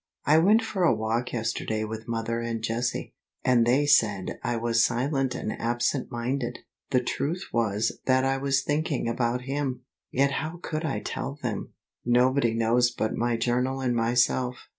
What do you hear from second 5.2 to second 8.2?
and absent minded. The truth was